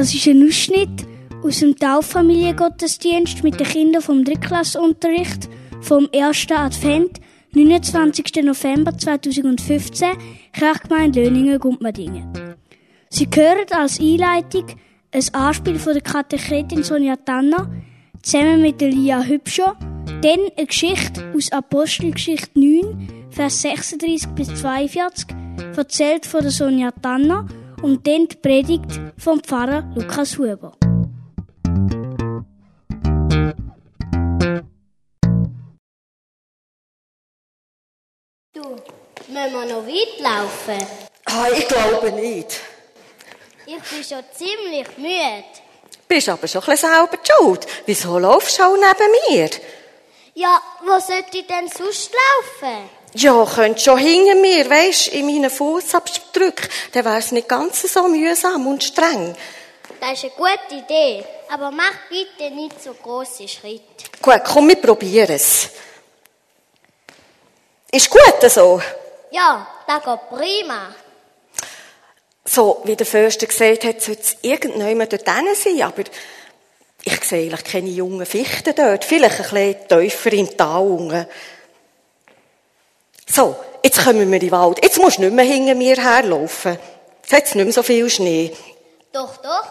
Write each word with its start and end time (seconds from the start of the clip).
Das 0.00 0.14
ist 0.14 0.26
ein 0.28 0.48
Ausschnitt 0.48 1.06
aus 1.42 1.58
dem 1.58 1.76
Tauffamiliengottesdienst 1.76 3.44
mit 3.44 3.60
den 3.60 3.66
Kindern 3.66 4.00
vom 4.00 4.24
Drittklassunterricht 4.24 5.50
vom 5.82 6.08
1. 6.10 6.46
Advent, 6.52 7.20
29. 7.52 8.42
November 8.42 8.96
2015, 8.96 10.08
Kirchgemeinde 10.54 11.22
Löningen-Gumpmadingen. 11.22 12.32
Sie 13.10 13.28
hören 13.30 13.66
als 13.72 14.00
Einleitung 14.00 14.68
ein 15.12 15.34
Anspiel 15.34 15.78
von 15.78 15.92
der 15.92 16.02
Katechetin 16.02 16.82
Sonja 16.82 17.16
Tanner 17.16 17.70
zusammen 18.22 18.62
mit 18.62 18.80
Lia 18.80 19.22
Hübscher, 19.22 19.76
dann 20.22 20.40
eine 20.56 20.66
Geschichte 20.66 21.30
aus 21.36 21.52
Apostelgeschichte 21.52 22.58
9, 22.58 23.28
Vers 23.28 23.60
36 23.60 24.30
bis 24.30 24.48
42, 24.62 25.26
erzählt 25.76 26.24
von 26.24 26.40
der 26.40 26.52
Sonja 26.52 26.90
Tanner 26.90 27.46
und 27.82 28.06
dann 28.06 28.26
die 28.26 28.36
Predigt 28.36 29.00
vom 29.18 29.40
Pfarrer 29.42 29.84
Lukas 29.94 30.38
Huber. 30.38 30.72
Du, 38.52 38.62
müssen 39.28 39.52
wir 39.52 39.64
noch 39.66 39.86
weit 39.86 40.20
laufen? 40.20 40.86
Ah, 41.26 41.48
ich 41.56 41.66
glaube 41.68 42.12
nicht. 42.12 42.60
Ich 43.66 43.82
bin 43.82 44.04
schon 44.04 44.24
ziemlich 44.32 44.98
müde. 44.98 45.44
Bist 46.08 46.28
aber 46.28 46.48
schon 46.48 46.62
ein 46.62 46.70
bisschen 46.70 46.90
selber 46.90 47.18
schuld. 47.22 47.66
Wieso 47.86 48.18
laufst 48.18 48.58
du 48.58 48.64
auch 48.64 48.74
neben 48.74 49.38
mir? 49.38 49.50
Ja, 50.34 50.60
wo 50.80 50.98
sollte 50.98 51.38
ich 51.38 51.46
denn 51.46 51.68
sonst 51.68 52.10
laufen? 52.12 52.99
Ja, 53.14 53.44
könntest 53.44 53.84
schon 53.84 53.98
hinter 53.98 54.36
mir, 54.36 54.70
weisst, 54.70 55.08
in 55.08 55.26
meinen 55.26 55.50
Fußabdrücken. 55.50 56.68
Dann 56.92 57.04
wär's 57.04 57.32
nicht 57.32 57.48
ganz 57.48 57.82
so 57.92 58.06
mühsam 58.06 58.66
und 58.66 58.84
streng. 58.84 59.34
Das 60.00 60.12
ist 60.12 60.24
eine 60.24 60.32
gute 60.32 60.74
Idee. 60.76 61.24
Aber 61.52 61.72
mach 61.72 62.08
bitte 62.08 62.54
nicht 62.54 62.80
so 62.82 62.94
große 62.94 63.48
Schritte. 63.48 63.82
Gut, 64.22 64.42
komm, 64.44 64.68
wir 64.68 64.76
probieren 64.76 65.34
es. 65.34 65.70
Ist 67.90 68.08
gut 68.08 68.50
so? 68.50 68.80
Ja, 69.32 69.66
das 69.86 70.04
geht 70.04 70.28
prima. 70.28 70.94
So, 72.44 72.80
wie 72.84 72.94
der 72.94 73.06
Förster 73.06 73.46
gesagt 73.46 73.84
hat, 73.84 74.00
sollte 74.00 74.22
es 74.22 74.36
irgendjemand 74.42 75.12
dort 75.12 75.26
sein, 75.26 75.82
aber 75.82 76.04
ich 77.02 77.24
sehe 77.24 77.42
eigentlich 77.42 77.64
keine 77.64 77.90
jungen 77.90 78.26
Fichten 78.26 78.74
dort. 78.74 79.04
Vielleicht 79.04 79.52
ein 79.52 79.76
bisschen 79.86 79.88
tiefer 79.88 80.32
im 80.32 80.56
Tal 80.56 80.82
unten. 80.82 81.26
So, 83.32 83.54
jetzt 83.84 84.02
kommen 84.02 84.28
wir 84.28 84.36
in 84.36 84.40
den 84.40 84.50
Wald. 84.50 84.82
Jetzt 84.82 84.98
musst 84.98 85.18
du 85.18 85.22
nicht 85.22 85.34
mehr 85.34 85.44
hinter 85.44 85.76
mir 85.76 85.96
herlaufen. 85.96 86.76
Jetzt 87.22 87.32
hat 87.32 87.44
es 87.44 87.54
nicht 87.54 87.64
mehr 87.64 87.72
so 87.72 87.84
viel 87.84 88.10
Schnee. 88.10 88.52
Doch, 89.12 89.36
doch, 89.36 89.66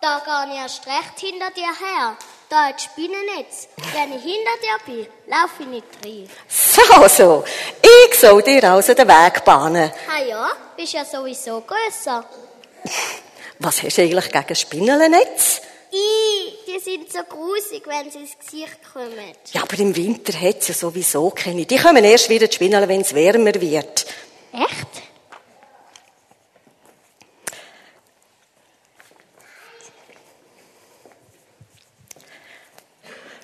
da 0.00 0.20
gehe 0.24 0.54
ich 0.54 0.60
erst 0.60 0.84
recht 0.84 1.20
hinter 1.20 1.50
dir 1.52 1.62
her. 1.62 2.16
Da 2.48 2.66
hat 2.66 2.82
Spinnennetz. 2.82 3.68
Wenn 3.92 4.16
ich 4.16 4.22
hinter 4.22 4.56
dir 4.60 4.78
bin, 4.84 5.06
laufe 5.28 5.62
ich 5.62 5.66
nicht 5.66 5.84
rein. 6.04 6.28
So, 6.48 7.06
so. 7.06 7.44
Ich 7.82 8.18
soll 8.18 8.42
dir 8.42 8.64
also 8.64 8.94
den 8.94 9.06
Weg 9.06 9.44
bahnen. 9.44 9.92
Ah 10.12 10.22
ja, 10.22 10.50
bist 10.76 10.94
ja 10.94 11.04
sowieso 11.04 11.60
grösser. 11.60 12.24
Was 13.60 13.80
hast 13.80 13.96
du 13.96 14.02
eigentlich 14.02 14.32
gegen 14.32 14.54
Spinnennetz? 14.56 15.62
I, 15.94 16.56
die 16.66 16.80
sind 16.80 17.12
so 17.12 17.20
grusig, 17.22 17.86
wenn 17.86 18.10
sie 18.10 18.18
ins 18.18 18.36
Gesicht 18.36 18.78
kommen. 18.92 19.32
Ja, 19.52 19.62
aber 19.62 19.78
im 19.78 19.94
Winter 19.94 20.32
hat 20.40 20.60
es 20.60 20.68
ja 20.68 20.74
sowieso 20.74 21.30
keine. 21.30 21.66
Die 21.66 21.76
kommen 21.76 22.04
erst 22.04 22.28
wieder 22.28 22.48
die 22.48 22.54
Spinnen, 22.54 22.88
wenn 22.88 23.02
es 23.02 23.14
wärmer 23.14 23.54
wird. 23.60 24.06
Echt? 24.52 25.04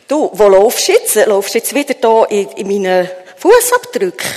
Du, 0.08 0.28
wo 0.32 0.48
laufst 0.48 0.88
du 0.88 0.92
jetzt? 0.92 1.14
Laufst 1.14 1.54
du 1.54 1.58
jetzt 1.58 1.72
wieder 1.72 1.94
da 1.94 2.24
in, 2.24 2.48
in 2.50 2.66
meinen 2.66 3.08
Fußabdrücken? 3.36 4.28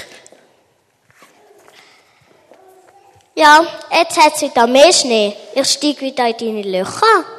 Ja, 3.33 3.65
jetzt 3.91 4.17
hat 4.21 4.35
es 4.35 4.43
wieder 4.43 4.67
mehr 4.67 4.93
Schnee. 4.93 5.35
Ich 5.55 5.67
steige 5.67 6.01
wieder 6.01 6.27
in 6.27 6.37
deine 6.37 6.61
Löcher. 6.61 7.32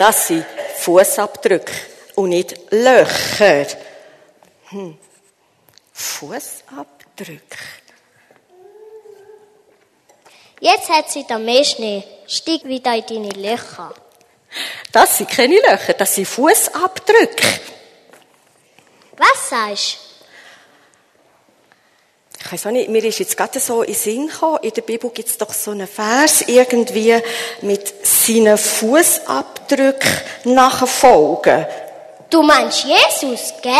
Das 0.00 0.28
sind 0.28 0.46
Fußabdrücke 0.78 1.74
und 2.14 2.30
nicht 2.30 2.56
Löcher. 2.70 3.66
Hm. 4.70 4.96
Fußabdrücke. 5.92 7.58
Jetzt 10.58 10.88
hat 10.88 11.06
es 11.06 11.16
wieder 11.16 11.38
mehr 11.38 11.62
Schnee. 11.64 12.02
Steig 12.26 12.64
wieder 12.64 12.94
in 12.94 13.04
deine 13.06 13.28
Löcher. 13.28 13.92
Das 14.90 15.18
sind 15.18 15.28
keine 15.28 15.56
Löcher, 15.56 15.92
das 15.92 16.14
sind 16.14 16.26
Fußabdrücke. 16.26 17.60
Was 19.18 19.50
sagst 19.50 19.98
Ich 22.50 22.54
weiß 22.54 22.66
auch 22.66 22.72
nicht, 22.72 22.88
mir 22.88 23.04
ist 23.04 23.20
jetzt 23.20 23.36
gerade 23.36 23.60
so 23.60 23.82
in 23.82 23.92
den 23.92 23.94
Sinn 23.94 24.26
gekommen, 24.26 24.58
in 24.62 24.72
der 24.72 24.82
Bibel 24.82 25.08
gibt 25.10 25.28
es 25.28 25.38
doch 25.38 25.52
so 25.52 25.70
einen 25.70 25.86
Vers 25.86 26.42
irgendwie 26.48 27.16
mit 27.60 28.04
seinen 28.04 28.58
Fußabdrücken 28.58 30.10
nachfolgen. 30.46 31.64
du? 32.28 32.38
Du 32.38 32.42
meinst 32.42 32.86
Jesus, 32.86 33.54
gell? 33.62 33.72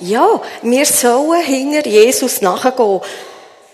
Ja, 0.00 0.40
wir 0.62 0.86
sollen 0.86 1.42
hinter 1.42 1.86
Jesus 1.86 2.40
nachgehen, 2.40 3.02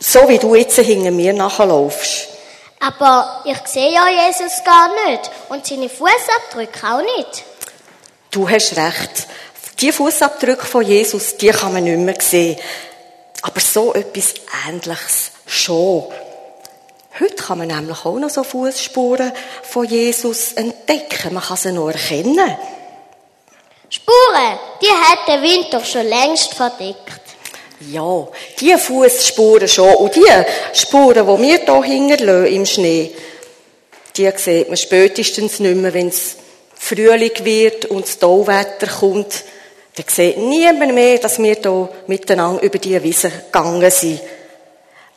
so 0.00 0.28
wie 0.28 0.38
du 0.38 0.56
jetzt 0.56 0.76
hinter 0.76 1.12
mir 1.12 1.32
nachlaufst. 1.32 2.26
Aber 2.80 3.44
ich 3.44 3.64
sehe 3.68 3.92
ja 3.92 4.08
Jesus 4.08 4.64
gar 4.64 4.88
nicht. 5.08 5.30
Und 5.50 5.64
seine 5.64 5.88
Fußabdrücke 5.88 6.84
auch 6.84 7.00
nicht. 7.16 7.44
Du 8.32 8.48
hast 8.48 8.76
recht. 8.76 9.28
Die 9.78 9.92
Fußabdrücke 9.92 10.66
von 10.66 10.84
Jesus, 10.84 11.36
die 11.36 11.50
kann 11.50 11.74
man 11.74 11.84
nicht 11.84 11.96
mehr 11.96 12.20
sehen. 12.20 12.58
Aber 13.42 13.60
so 13.60 13.92
etwas 13.94 14.34
Ähnliches 14.68 15.32
schon. 15.46 16.04
Heute 17.20 17.34
kann 17.34 17.58
man 17.58 17.68
nämlich 17.68 18.04
auch 18.06 18.18
noch 18.18 18.30
so 18.30 18.42
Fußspuren 18.42 19.32
von 19.62 19.84
Jesus 19.84 20.54
entdecken. 20.54 21.34
Man 21.34 21.42
kann 21.42 21.56
sie 21.56 21.72
noch 21.72 21.90
erkennen. 21.90 22.56
Spuren, 23.90 24.58
die 24.80 24.86
hat 24.86 25.28
der 25.28 25.42
Wind 25.42 25.66
doch 25.70 25.84
schon 25.84 26.06
längst 26.06 26.54
verdeckt. 26.54 27.20
Ja, 27.90 28.28
die 28.60 28.76
Fußspuren 28.78 29.68
schon. 29.68 29.94
Und 29.96 30.14
die 30.16 30.24
Spuren, 30.72 31.26
die 31.26 31.42
wir 31.42 31.84
hier 31.84 31.94
hinterlassen 31.94 32.54
im 32.54 32.64
Schnee, 32.64 33.12
die 34.16 34.30
sieht 34.36 34.68
man 34.68 34.76
spätestens 34.76 35.58
nicht 35.58 35.76
mehr, 35.76 35.92
wenn 35.92 36.08
es 36.08 36.36
Frühling 36.74 37.44
wird 37.44 37.86
und 37.86 38.06
das 38.06 38.18
Tauwetter 38.18 38.86
kommt. 38.86 39.44
Dann 39.94 40.06
sieht 40.08 40.38
niemand 40.38 40.94
mehr, 40.94 41.18
dass 41.18 41.38
wir 41.38 41.54
hier 41.54 41.88
miteinander 42.06 42.62
über 42.62 42.78
die 42.78 43.02
Wiese 43.02 43.30
gegangen 43.30 43.90
sind. 43.90 44.20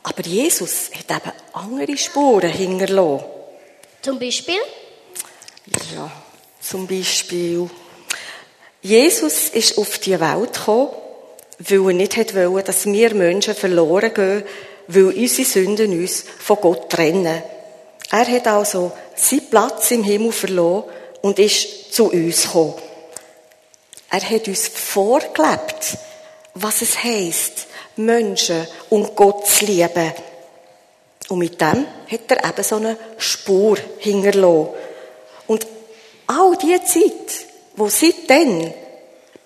Aber 0.03 0.21
Jesus 0.21 0.91
hat 0.91 1.17
eben 1.17 1.33
andere 1.53 1.97
Spuren 1.97 2.51
hinterlassen. 2.51 3.25
Zum 4.01 4.19
Beispiel? 4.19 4.59
Ja, 5.95 6.11
zum 6.61 6.85
Beispiel. 6.85 7.69
Jesus 8.81 9.49
ist 9.49 9.77
auf 9.79 9.97
die 9.97 10.19
Welt 10.19 10.53
gekommen, 10.53 10.89
weil 11.57 11.87
er 11.87 11.93
nicht 11.93 12.35
wollte, 12.35 12.67
dass 12.67 12.85
wir 12.85 13.15
Menschen 13.15 13.55
verloren 13.55 14.13
gehen, 14.13 14.43
weil 14.87 15.05
unsere 15.05 15.47
Sünden 15.47 15.99
uns 15.99 16.25
von 16.39 16.57
Gott 16.61 16.91
trennen. 16.91 17.41
Er 18.11 18.27
hat 18.27 18.47
also 18.47 18.91
seinen 19.15 19.49
Platz 19.49 19.89
im 19.89 20.03
Himmel 20.03 20.31
verloren 20.31 20.83
und 21.21 21.39
ist 21.39 21.93
zu 21.93 22.11
uns 22.11 22.43
gekommen. 22.43 22.75
Er 24.09 24.21
hat 24.21 24.47
uns 24.47 24.67
vorgelebt, 24.67 25.97
was 26.53 26.81
es 26.81 27.03
heisst, 27.03 27.67
Menschen 27.97 28.67
und 28.89 29.15
Gott 29.15 29.47
zu 29.47 29.65
lieben. 29.65 30.13
Und 31.29 31.39
mit 31.39 31.59
dem 31.59 31.85
hat 32.09 32.29
er 32.29 32.49
eben 32.49 32.63
so 32.63 32.75
eine 32.75 32.97
Spur 33.17 33.77
hinterlassen. 33.99 34.69
Und 35.47 35.67
all 36.27 36.55
die 36.57 36.79
Zeit, 36.83 37.45
wo 37.75 37.89
seitdem 37.89 38.73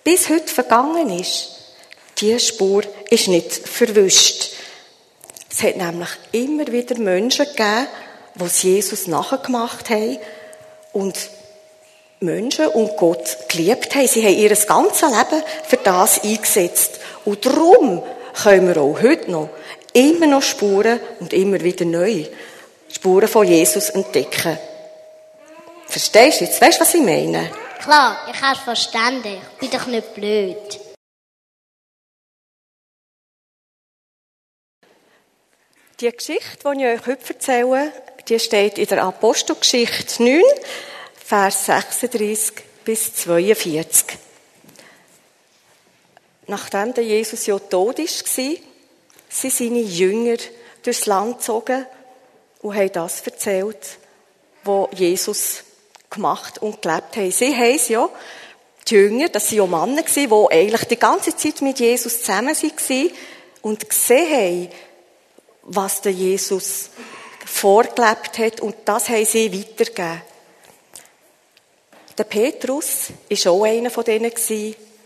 bis 0.04 0.30
heute 0.30 0.48
vergangen 0.48 1.10
ist, 1.20 1.50
diese 2.18 2.40
Spur 2.40 2.84
ist 3.10 3.28
nicht 3.28 3.52
verwischt. 3.52 4.52
Es 5.50 5.64
hat 5.64 5.78
nämlich 5.78 6.10
immer 6.32 6.68
wieder 6.68 6.98
Menschen 7.00 7.46
gegeben, 7.46 7.88
die 8.36 8.68
Jesus 8.68 9.08
nachgemacht 9.08 9.90
haben 9.90 10.20
und 10.94 11.16
Menschen 12.22 12.68
und 12.68 12.98
Gott 12.98 13.38
geliebt 13.48 13.96
haben. 13.96 14.08
Sie 14.08 14.24
haben 14.24 14.38
ihr 14.38 14.56
ganzes 14.56 15.02
Leben 15.02 15.44
für 15.68 15.78
das 15.78 16.24
eingesetzt. 16.24 17.00
Und 17.26 17.46
darum 17.46 18.04
können 18.44 18.68
wir 18.68 18.82
auch 18.82 19.02
heute 19.02 19.32
noch 19.32 19.50
immer 19.94 20.28
noch 20.28 20.42
Spuren 20.42 21.00
und 21.20 21.34
immer 21.34 21.60
wieder 21.62 21.86
neu 21.86 22.26
Spuren 22.90 23.28
von 23.28 23.48
Jesus 23.48 23.90
entdecken. 23.90 24.58
Verstehst 25.88 26.42
du 26.42 26.46
jetzt? 26.46 26.62
Weißt 26.62 26.78
du, 26.78 26.82
was 26.82 26.94
ich 26.94 27.02
meine? 27.02 27.50
Klar, 27.82 28.28
ich 28.32 28.42
habe 28.42 28.60
verstanden. 28.60 29.42
Ich 29.54 29.60
bin 29.60 29.80
doch 29.80 29.88
nicht 29.88 30.14
blöd. 30.14 30.80
Die 36.00 36.12
Geschichte, 36.12 36.72
die 36.74 36.84
ich 36.84 37.00
euch 37.00 37.08
heute 37.08 37.34
erzähle, 37.34 37.92
die 38.28 38.40
steht 38.40 38.78
in 38.78 38.86
der 38.86 39.04
Apostelgeschichte 39.04 40.24
9, 40.24 40.42
Vers 41.30 41.68
36 41.68 42.54
bis 42.84 43.14
42. 43.14 44.18
Nachdem 46.48 46.92
der 46.96 47.04
Jesus 47.04 47.46
ja 47.46 47.60
tot 47.60 48.00
war, 48.00 48.06
sind 48.08 48.64
seine 49.30 49.82
Jünger 49.82 50.38
durchs 50.82 51.06
Land 51.06 51.38
gezogen 51.38 51.86
und 52.64 52.76
haben 52.76 52.92
das 52.94 53.22
erzählt, 53.22 54.00
was 54.64 54.88
Jesus 54.96 55.64
gemacht 56.10 56.64
und 56.64 56.82
gelebt 56.82 57.16
haben. 57.16 57.32
Sie 57.32 57.56
haben 57.56 57.80
ja, 57.88 58.10
die 58.88 58.96
Jünger, 58.96 59.30
das 59.30 59.52
waren 59.52 59.58
ja 59.58 59.68
Männer, 59.68 60.02
die 60.02 60.28
eigentlich 60.50 60.86
die 60.86 60.98
ganze 60.98 61.36
Zeit 61.36 61.62
mit 61.62 61.80
Jesus 61.80 62.22
zusammen 62.22 62.56
waren 62.56 63.12
und 63.62 63.88
gesehen 63.88 64.32
haben, 64.32 64.70
was 65.62 66.02
der 66.02 66.12
Jesus 66.12 66.90
vorgelebt 67.46 68.40
hat 68.40 68.62
und 68.62 68.78
das 68.86 69.10
haben 69.10 69.26
sie 69.26 69.54
weitergegeben. 69.54 70.24
Der 72.20 72.26
Petrus 72.26 73.14
war 73.30 73.52
auch 73.54 73.64
einer 73.64 73.90
von 73.90 74.04
denen 74.04 74.30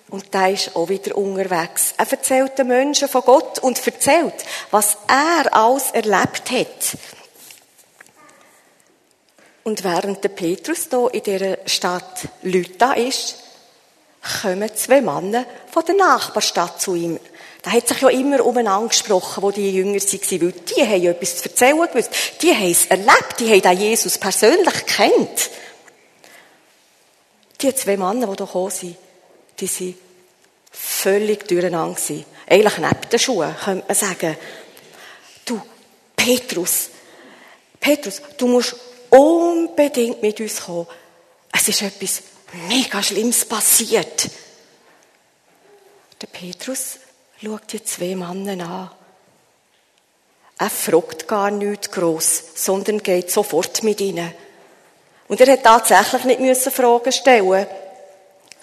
und 0.09 0.33
der 0.33 0.49
ist 0.49 0.75
auch 0.75 0.89
wieder 0.89 1.15
unterwegs. 1.15 1.93
Er 1.95 2.11
erzählt 2.11 2.57
den 2.57 2.67
Menschen 2.67 3.07
von 3.07 3.21
Gott 3.21 3.59
und 3.59 3.85
erzählt, 3.85 4.33
was 4.71 4.97
er 5.07 5.55
alles 5.55 5.91
erlebt 5.91 6.49
hat. 6.49 6.97
Und 9.63 9.83
während 9.83 10.23
der 10.23 10.29
Petrus 10.29 10.87
hier 10.89 11.13
in 11.13 11.21
dieser 11.21 11.57
Stadt 11.67 12.27
Lüta 12.41 12.93
ist, 12.93 13.35
kommen 14.41 14.75
zwei 14.75 15.01
Männer 15.01 15.45
von 15.71 15.85
der 15.85 15.95
Nachbarstadt 15.95 16.81
zu 16.81 16.95
ihm. 16.95 17.19
Da 17.61 17.71
hat 17.71 17.87
sich 17.87 18.01
ja 18.01 18.09
immer 18.09 18.43
umeinander 18.43 18.89
gesprochen, 18.89 19.43
wo 19.43 19.51
die 19.51 19.69
Jünger 19.69 19.99
waren, 19.99 20.41
weil 20.41 20.51
die 20.51 20.81
haben 20.81 21.05
etwas 21.05 21.37
zu 21.37 21.43
erzählen 21.49 21.77
gewusst. 21.79 22.09
Die 22.41 22.55
haben 22.55 22.71
es 22.71 22.87
erlebt, 22.87 23.39
die 23.39 23.51
haben 23.51 23.61
den 23.61 23.77
Jesus 23.77 24.17
persönlich 24.17 24.85
kennt. 24.87 25.49
Die 27.63 27.73
zwei 27.73 27.95
Männer, 27.95 28.27
die 28.27 28.35
hier 28.35 28.45
gekommen 28.45 28.71
sind, 28.71 28.97
die 29.57 29.67
sind 29.67 29.95
völlig 30.69 31.47
durcheinander. 31.47 31.97
Eigentlich 32.45 32.77
neben 32.77 33.09
den 33.09 33.19
Schuhen, 33.19 33.55
könnte 33.55 33.85
man 33.87 33.95
sagen. 33.95 34.35
Du, 35.45 35.61
Petrus, 36.13 36.89
Petrus, 37.79 38.21
du 38.37 38.47
musst 38.47 38.75
unbedingt 39.09 40.21
mit 40.21 40.41
uns 40.41 40.61
kommen. 40.61 40.87
Es 41.53 41.69
ist 41.69 41.83
etwas 41.83 42.23
mega 42.67 43.01
Schlimmes 43.01 43.45
passiert. 43.45 44.29
Der 46.21 46.27
Petrus 46.27 46.99
schaut 47.41 47.71
die 47.71 47.83
zwei 47.83 48.15
Männer 48.15 48.69
an. 48.69 48.91
Er 50.59 50.69
fragt 50.69 51.29
gar 51.29 51.49
nichts 51.49 51.91
gross, 51.91 52.43
sondern 52.55 53.01
geht 53.01 53.31
sofort 53.31 53.83
mit 53.83 54.01
ihnen. 54.01 54.33
Und 55.27 55.39
er 55.41 55.53
hat 55.53 55.63
tatsächlich 55.63 56.23
nicht 56.25 56.39
müssen 56.39 56.71
Fragen 56.71 57.11
stellen 57.11 57.67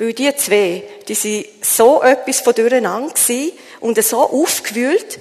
weil 0.00 0.14
die 0.14 0.34
zwei, 0.34 0.82
die 1.06 1.14
sind 1.14 1.44
so 1.60 2.02
etwas 2.02 2.40
von 2.40 2.54
durcheinander 2.54 3.12
gewesen 3.12 3.52
und 3.80 4.02
so 4.02 4.18
aufgewühlt, 4.22 5.20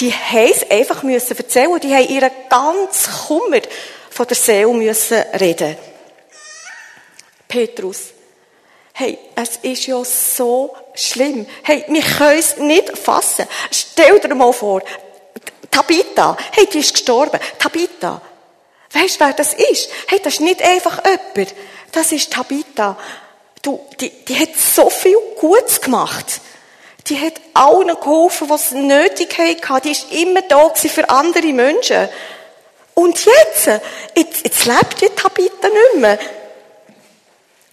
die 0.00 0.12
haben 0.12 0.50
es 0.50 0.68
einfach 0.68 1.04
müssen 1.04 1.38
erzählen, 1.38 1.78
die 1.80 1.94
haben 1.94 2.08
ihren 2.08 2.30
ganzen 2.50 3.12
Kummer 3.28 3.60
von 4.10 4.26
der 4.26 4.36
Seele 4.36 4.72
müssen 4.72 5.22
reden. 5.38 5.76
Petrus, 7.46 8.08
Hey, 8.98 9.18
es 9.34 9.56
ist 9.60 9.86
ja 9.88 10.02
so 10.02 10.74
schlimm. 10.94 11.46
Hey, 11.62 11.84
wir 11.86 12.00
können 12.00 12.38
es 12.38 12.56
nicht 12.56 12.96
fassen. 12.96 13.46
Stell 13.70 14.18
dir 14.20 14.34
mal 14.34 14.54
vor, 14.54 14.80
Tabitha, 15.70 16.34
hey, 16.52 16.66
die 16.66 16.78
ist 16.78 16.94
gestorben. 16.94 17.38
Tabitha. 17.58 18.22
Weißt 19.02 19.16
du, 19.16 19.24
wer 19.24 19.32
das 19.32 19.52
ist? 19.52 19.90
Hey, 20.08 20.20
das 20.22 20.34
ist 20.34 20.40
nicht 20.40 20.62
einfach 20.62 21.02
jemand. 21.04 21.54
Das 21.92 22.12
ist 22.12 22.32
Tabitha. 22.32 22.96
Du, 23.60 23.84
die, 24.00 24.10
die 24.10 24.38
hat 24.38 24.56
so 24.56 24.88
viel 24.88 25.18
Gutes 25.38 25.80
gemacht. 25.80 26.40
Die 27.08 27.20
hat 27.20 27.34
allen 27.54 27.88
geholfen, 27.88 28.48
was 28.48 28.72
nötig 28.72 29.36
hatten. 29.38 29.82
Die 29.82 29.92
ist 29.92 30.10
immer 30.12 30.42
da 30.42 30.70
für 30.74 31.08
andere 31.10 31.52
Menschen. 31.52 32.08
Und 32.94 33.22
jetzt, 33.24 33.66
jetzt, 34.14 34.44
jetzt 34.44 34.64
lebt 34.64 35.00
die 35.00 35.08
Tabitha 35.10 35.68
nicht 35.68 35.96
mehr. 35.96 36.18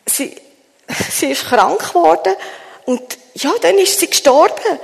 Sie, 0.06 0.36
sie 1.10 1.32
ist 1.32 1.46
krank 1.46 1.80
geworden 1.88 2.36
und 2.86 3.02
ja, 3.36 3.52
dann 3.62 3.78
ist 3.78 4.00
sie 4.00 4.10
gestorben. 4.10 4.80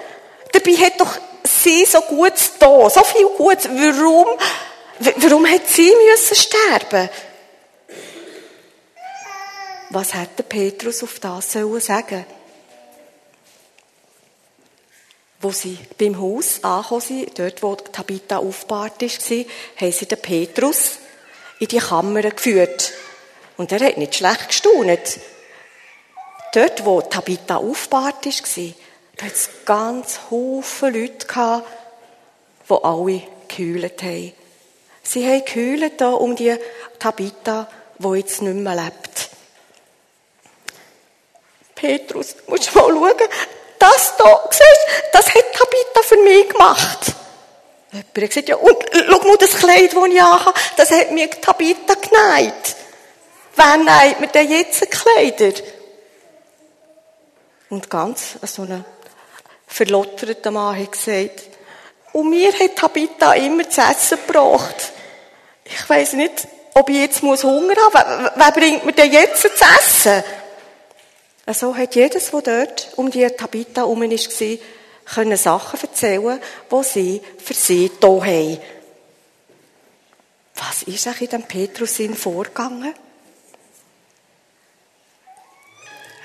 Dabei 0.53 0.71
hat 0.71 1.01
doch 1.01 1.17
sie 1.43 1.85
so 1.85 1.99
gut 2.01 2.33
da, 2.59 2.89
so 2.89 3.03
viel 3.03 3.27
gut. 3.37 3.57
Warum, 3.65 4.39
warum 4.99 5.45
hat 5.47 5.67
sie 5.67 5.93
müssen 5.95 6.35
sterben? 6.35 7.09
Was 9.91 10.13
hätte 10.13 10.43
Petrus 10.43 11.03
auf 11.03 11.19
das 11.19 11.53
sollen 11.53 11.81
sagen? 11.81 12.25
Wo 15.41 15.51
sie 15.51 15.77
beim 15.97 16.19
Haus 16.19 16.63
angekommen 16.63 17.01
sind, 17.01 17.39
dort 17.39 17.63
wo 17.63 17.75
Tabitha 17.75 18.37
aufgebahrt 18.37 19.01
war, 19.01 19.45
haben 19.77 19.91
sie 19.91 20.05
den 20.05 20.21
Petrus 20.21 20.97
in 21.59 21.67
die 21.67 21.77
Kammer 21.77 22.21
geführt. 22.21 22.91
Und 23.57 23.71
er 23.71 23.79
hat 23.79 23.97
nicht 23.97 24.15
schlecht 24.15 24.49
gestaunt. 24.49 25.19
Dort, 26.53 26.85
wo 26.85 27.01
Tabitha 27.01 27.57
aufgebahrt 27.57 28.25
war, 28.25 28.73
da 29.17 29.25
hat 29.25 29.33
es 29.33 29.49
ganz 29.65 30.19
Haufen 30.29 30.93
Leute 30.93 31.27
die 32.69 32.83
alle 32.83 33.23
geheult 33.47 34.03
haben. 34.03 34.33
Sie 35.11 35.25
haben 35.25 35.43
geheult 35.43 35.99
um 36.03 36.35
die 36.35 36.55
Tabitha, 36.99 37.67
die 37.97 38.17
jetzt 38.19 38.43
nicht 38.43 38.53
mehr 38.53 38.75
lebt. 38.75 39.29
Petrus, 41.73 42.35
du 42.35 42.51
musst 42.51 42.75
mal 42.75 42.83
schauen, 42.83 43.13
das 43.79 44.17
hier, 44.17 44.39
siehst 44.51 45.03
das 45.11 45.25
hat 45.33 45.51
Tabitha 45.51 46.01
für 46.03 46.17
mich 46.17 46.49
gemacht. 46.49 47.15
Jemand 47.91 48.17
hat 48.17 48.29
gesagt, 48.29 48.49
ja, 48.49 48.57
und 48.57 48.77
schau 48.93 49.27
mal 49.27 49.37
das 49.37 49.57
Kleid, 49.57 49.95
das 49.95 50.07
ich 50.09 50.21
anhabe, 50.21 50.59
das 50.77 50.91
hat 50.91 51.11
mir 51.11 51.31
Tabitha 51.31 51.95
genäht. 51.95 52.75
Wer 53.55 53.77
näht 53.77 54.19
mir 54.19 54.27
denn 54.27 54.51
jetzt 54.51 54.91
Kleider? 54.91 55.59
Und 57.71 57.89
ganz 57.89 58.35
so 58.43 58.61
ein 58.61 58.85
verlotterter 59.65 60.51
Mann 60.51 60.79
hat 60.79 60.91
gesagt, 60.91 61.45
und 62.13 62.29
mir 62.29 62.53
hat 62.53 62.75
Tabitha 62.75 63.33
immer 63.33 63.67
zu 63.67 63.81
essen 63.81 64.19
gebracht. 64.27 64.93
Ich 65.71 65.89
weiss 65.89 66.13
nicht, 66.13 66.47
ob 66.73 66.89
ich 66.89 66.97
jetzt 66.97 67.21
Hunger 67.21 67.43
haben 67.43 68.23
muss. 68.23 68.31
Wer 68.35 68.51
bringt 68.51 68.85
mir 68.85 68.93
denn 68.93 69.11
jetzt 69.11 69.41
zu 69.41 69.47
essen? 69.47 70.23
So 71.51 71.75
hat 71.75 71.95
jedes, 71.95 72.29
der 72.29 72.41
dort 72.41 72.89
um 72.95 73.09
die 73.09 73.27
Tabitha 73.27 73.81
herum 73.81 74.01
war, 74.01 74.57
können 75.05 75.37
Sachen 75.37 75.79
erzählen, 75.81 76.39
die 76.71 76.83
sie 76.83 77.21
für 77.43 77.53
sie 77.53 77.91
da 77.99 78.07
haben. 78.07 78.59
Was 80.55 80.83
ist 80.83 81.07
eigentlich 81.07 81.21
in 81.33 81.41
dem 81.41 81.43
Petrus 81.43 81.97
vorgegangen? 82.15 82.93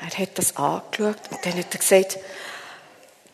Er 0.01 0.19
hat 0.19 0.39
das 0.39 0.55
angeschaut 0.57 1.17
und 1.31 1.47
dann 1.47 1.59
hat 1.59 1.73
er 1.73 1.79
gesagt, 1.79 2.19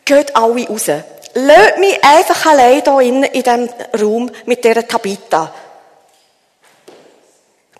geht 0.05 0.35
alle 0.35 0.67
raus. 0.67 0.87
Lasst 1.33 1.77
mich 1.79 2.03
einfach 2.03 2.45
allein 2.45 2.81
hier 2.83 2.99
in, 2.99 3.23
in 3.23 3.43
diesem 3.43 3.69
Raum 3.99 4.31
mit 4.45 4.63
dieser 4.63 4.87
Tabitha. 4.87 5.53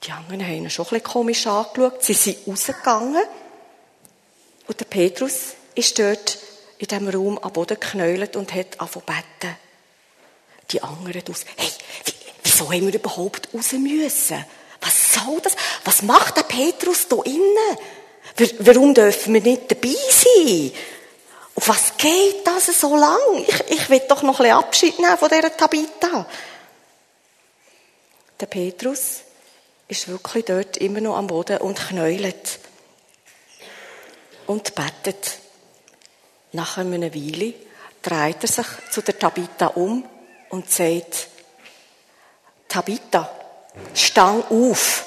Die 0.04 0.12
anderen 0.12 0.42
haben 0.42 0.64
ihn 0.64 0.70
schon 0.70 0.86
ein 0.86 0.90
bisschen 0.90 1.04
komisch 1.04 1.48
angeschaut. 1.48 2.04
Sie 2.04 2.14
sind 2.14 2.38
rausgegangen. 2.48 3.24
Und 4.68 4.80
der 4.80 4.86
Petrus 4.86 5.54
ist 5.76 6.00
dort 6.00 6.40
in 6.80 6.88
diesem 6.88 7.10
Raum 7.10 7.38
am 7.38 7.54
Boden 7.54 7.80
geknäult 7.80 8.36
und 8.36 8.54
hat 8.54 8.80
angefangen 8.80 9.06
beten. 9.06 9.58
Die 10.72 10.82
anderen 10.82 11.24
aus. 11.30 11.46
Hey, 11.56 11.70
wieso 12.44 12.72
haben 12.72 12.88
wir 12.88 12.94
überhaupt 12.94 13.50
raus 13.54 13.74
müssen? 13.74 14.44
Was 14.80 15.14
soll 15.14 15.40
das? 15.42 15.56
Was 15.86 16.02
macht 16.02 16.38
der 16.38 16.44
Petrus 16.44 17.08
da 17.08 17.18
innen? 17.24 17.78
Warum 18.60 18.94
dürfen 18.94 19.34
wir 19.36 19.42
nicht 19.42 19.70
dabei 19.70 19.96
sein? 20.10 20.72
Auf 21.54 21.68
was 21.68 21.98
geht 21.98 22.48
das 22.48 22.68
so 22.80 22.96
lang? 22.96 23.20
Ich, 23.46 23.60
ich 23.70 23.90
will 23.90 24.02
doch 24.08 24.24
noch 24.24 24.40
ein 24.40 24.46
bisschen 24.46 24.58
Abschied 24.58 25.00
nehmen 25.00 25.18
von 25.18 25.30
dieser 25.30 25.56
Tabitha. 25.56 26.26
Der 28.40 28.46
Petrus 28.48 29.20
ist 29.92 30.08
wirklich 30.08 30.46
dort 30.46 30.78
immer 30.78 31.02
noch 31.02 31.18
am 31.18 31.28
Boden 31.28 31.58
und 31.58 31.78
knäulet. 31.78 32.60
Und 34.48 34.74
betet. 34.74 35.38
Nach 36.54 36.78
einer 36.78 37.14
Weile 37.14 37.54
dreht 38.02 38.38
er 38.42 38.48
sich 38.48 38.66
zu 38.90 39.02
der 39.02 39.20
Tabitha 39.20 39.68
um 39.68 40.08
und 40.50 40.72
sagt, 40.72 41.28
Tabitha, 42.70 43.30
stang 43.94 44.44
auf. 44.46 45.06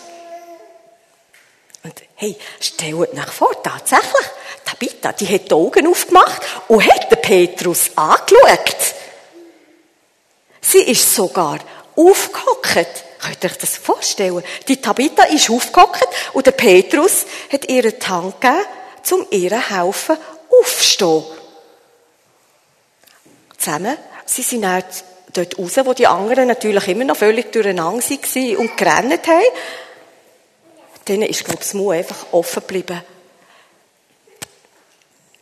Und 1.82 2.02
hey, 2.16 2.36
stellt 2.60 2.94
euch 2.94 3.32
vor, 3.32 3.62
tatsächlich, 3.62 4.26
Tabitha, 4.66 5.12
die 5.12 5.28
hat 5.28 5.50
die 5.50 5.54
Augen 5.54 5.86
aufgemacht 5.86 6.42
und 6.68 6.86
hat 6.86 7.10
den 7.10 7.20
Petrus 7.22 7.90
angeschaut. 7.96 8.94
Sie 10.60 10.82
ist 10.82 11.14
sogar 11.14 11.58
aufgehockt. 11.96 13.13
Könnt 13.24 13.42
ihr 13.42 13.50
euch 13.50 13.58
das 13.58 13.76
vorstellen? 13.78 14.44
Die 14.68 14.76
Tabitha 14.82 15.24
ist 15.24 15.48
aufgehockt 15.48 16.06
und 16.34 16.44
der 16.44 16.52
Petrus 16.52 17.24
hat 17.50 17.66
ihr 17.70 17.90
die 17.90 18.06
Hand 18.06 18.38
gegeben, 18.38 18.60
um 19.12 19.26
ihren 19.30 19.66
helfen 19.66 20.18
aufzustehen. 20.60 21.24
Zusammen, 23.56 23.96
sie 24.26 24.42
sind 24.42 24.62
dann 24.62 24.84
dort 25.32 25.58
raus, 25.58 25.72
wo 25.84 25.94
die 25.94 26.06
anderen 26.06 26.48
natürlich 26.48 26.86
immer 26.88 27.04
noch 27.04 27.16
völlig 27.16 27.50
durcheinander 27.50 28.02
waren 28.02 28.56
und 28.56 28.76
gerannt 28.76 29.26
haben. 29.26 29.42
Denen 31.08 31.22
ist, 31.22 31.44
glaube 31.44 31.62
ich, 31.62 31.66
das 31.66 31.74
Mund 31.74 31.96
einfach 31.96 32.26
offen 32.32 32.60
geblieben. 32.60 33.00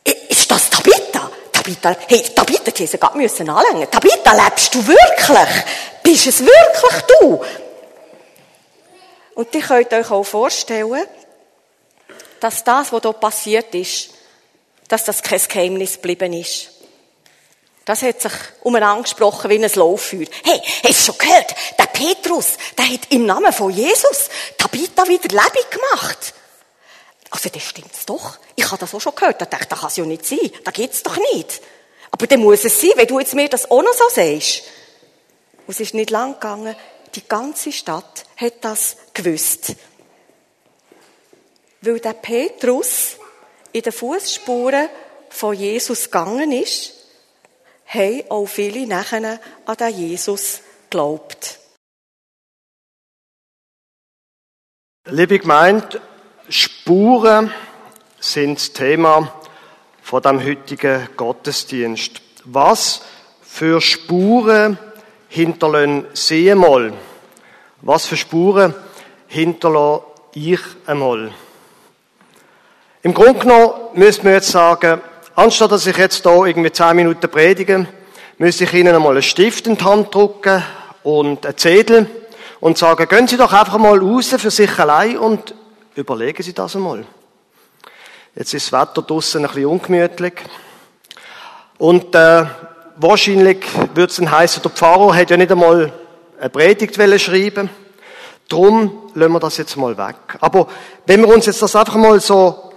Ist 0.05 0.49
das 0.49 0.71
Tabitha? 0.71 1.31
Tabitha, 1.53 1.97
hey, 2.09 2.23
Tabitha, 2.35 2.71
die 2.71 3.19
müssen 3.19 3.51
anlängen. 3.51 3.91
Tabitha, 3.91 4.45
lebst 4.45 4.73
du 4.73 4.87
wirklich? 4.87 5.65
Bist 6.05 6.27
es 6.29 6.41
wirklich 6.41 7.03
du? 7.21 7.41
Und 9.35 9.55
ihr 9.55 9.63
könnt 9.63 9.93
euch 9.93 10.11
auch 10.11 10.25
vorstellen, 10.25 11.07
dass 12.41 12.65
das, 12.65 12.93
was 12.93 13.03
hier 13.03 13.13
passiert 13.13 13.75
ist, 13.75 14.11
dass 14.89 15.05
das 15.05 15.23
kein 15.23 15.41
Geheimnis 15.49 15.95
geblieben 15.95 16.33
ist. 16.33 16.71
Das 17.85 18.03
hat 18.03 18.21
sich 18.21 18.33
umeinander 18.63 19.03
gesprochen 19.03 19.51
wie 19.51 19.65
ein 19.65 19.71
Lauffeuer. 19.75 20.27
Hey, 20.45 20.63
hast 20.85 21.01
du 21.01 21.13
schon 21.13 21.19
gehört? 21.19 21.55
Der 21.79 21.87
Petrus, 21.87 22.57
der 22.79 22.89
hat 22.89 23.11
im 23.11 23.27
Namen 23.27 23.53
von 23.53 23.71
Jesus 23.71 24.29
Tabitha 24.57 25.07
wieder 25.09 25.29
lebendig 25.29 25.71
gemacht. 25.71 26.35
Also, 27.31 27.49
das 27.49 27.63
stimmt's 27.63 28.05
doch. 28.07 28.37
Ich 28.55 28.67
habe 28.67 28.79
das 28.79 28.95
auch 28.95 29.01
schon 29.01 29.15
gehört. 29.15 29.41
Da 29.41 29.47
dachte 29.47 29.65
ich, 29.65 29.69
das 29.69 29.81
kann 29.81 29.89
es 29.89 29.97
ja 29.97 30.05
nicht 30.05 30.27
sein. 30.27 30.51
Das 30.65 30.75
gibt's 30.75 31.03
doch 31.03 31.17
nicht. 31.35 31.61
Aber 32.11 32.27
dann 32.27 32.41
muss 32.41 32.65
es 32.65 32.81
sein, 32.81 32.91
wenn 32.97 33.07
du 33.07 33.19
jetzt 33.19 33.35
mir 33.35 33.49
das 33.49 33.71
auch 33.71 33.83
noch 33.83 33.95
so 33.95 34.05
sagst. 34.11 34.65
Und 35.67 35.75
es 35.75 35.81
ist 35.81 35.95
nicht 35.95 36.11
lang 36.11 36.35
gegangen. 36.35 36.77
Die 37.15 37.29
ganze 37.29 37.73
Stadt 37.73 38.25
hat 38.37 38.65
das 38.65 38.97
gewusst. 39.13 39.77
Weil 41.83 42.01
der 42.01 42.15
Petrus 42.15 43.17
in 43.73 43.83
den 43.83 43.93
Fußspuren 43.93 44.89
von 45.29 45.55
Jesus 45.55 46.05
gegangen 46.05 46.53
ist, 46.53 46.95
haben 47.87 48.23
auch 48.31 48.47
viele 48.47 48.87
nachher 48.87 49.41
an 49.67 49.77
den 49.77 49.95
Jesus 49.95 50.61
geglaubt. 50.85 51.59
Liebe 55.07 55.39
Gemeinde, 55.39 56.01
Spuren 56.49 57.53
sind 58.21 58.59
das 58.59 58.73
Thema 58.73 59.41
von 60.01 60.23
dem 60.23 60.43
heutigen 60.43 61.09
Gottesdienst. 61.17 62.23
Was 62.45 63.03
für 63.43 63.81
Spuren 63.81 64.79
hinterlassen 65.33 66.07
Sie 66.13 66.51
einmal? 66.51 66.93
Was 67.81 68.05
für 68.05 68.19
Spuren 68.19 68.75
hinterlasse 69.29 70.05
ich 70.35 70.61
einmal? 70.87 71.33
Im 73.03 73.15
Grunde 73.15 73.41
genommen 73.41 73.73
müsste 73.95 74.25
man 74.25 74.35
jetzt 74.35 74.51
sagen, 74.51 75.01
anstatt 75.35 75.73
dass 75.73 75.87
ich 75.87 75.97
jetzt 75.97 76.23
hier 76.23 76.45
irgendwie 76.45 76.71
zehn 76.71 76.97
Minuten 76.97 77.31
predige, 77.31 77.87
müsste 78.37 78.65
ich 78.65 78.75
Ihnen 78.75 78.95
einmal 78.95 79.13
einen 79.13 79.23
Stift 79.23 79.67
in 79.67 79.79
die 79.79 79.85
Hand 79.85 80.15
drücken 80.15 80.63
und 81.03 81.47
einen 81.47 81.57
Zettel 81.57 82.11
und 82.61 82.77
sagen, 82.77 83.09
gehen 83.09 83.27
Sie 83.27 83.39
doch 83.39 83.55
einfach 83.55 83.79
mal 83.79 83.99
raus 83.99 84.35
für 84.37 84.51
sich 84.51 84.79
allein 84.79 85.17
und 85.17 85.55
überlegen 85.95 86.43
Sie 86.43 86.53
das 86.53 86.77
einmal. 86.77 87.07
Jetzt 88.35 88.53
ist 88.53 88.71
das 88.71 88.81
Wetter 88.81 89.01
draussen 89.01 89.47
ein 89.47 89.49
bisschen 89.49 89.67
ungemütlich. 89.67 90.35
Und 91.79 92.15
äh, 92.15 92.45
wahrscheinlich 93.03 93.65
würde 93.95 94.11
es 94.11 94.17
dann 94.17 94.31
heißen, 94.31 94.63
der 94.63 94.71
Pfarrer 94.71 95.15
hat 95.15 95.31
ja 95.31 95.37
nicht 95.37 95.53
einmal 95.53 95.93
eine 96.41 96.51
Predigt 96.51 96.97
schreiben 97.21 97.69
Drum 98.49 99.11
lassen 99.15 99.33
wir 99.33 99.41
das 99.41 99.57
jetzt 99.57 99.77
mal 99.77 99.97
weg. 99.97 100.17
Aber 100.41 100.69
wenn 101.07 101.21
wir 101.23 101.29
uns 101.29 101.47
jetzt 101.47 101.63
das 101.63 101.75
einfach 101.75 101.95
mal 101.95 102.21
so 102.21 102.73